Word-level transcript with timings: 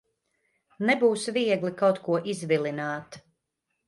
Nebūs 0.89 1.25
viegli 1.35 1.71
kaut 1.81 1.99
ko 2.07 2.17
izvilināt. 2.33 3.19